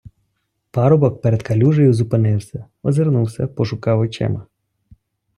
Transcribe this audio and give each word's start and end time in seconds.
Парубок 0.71 1.21
перед 1.21 1.43
калюжею 1.43 1.93
зупинився, 1.93 2.65
озирнувся, 2.83 3.47
пошукав 3.47 3.99
очима. 3.99 4.47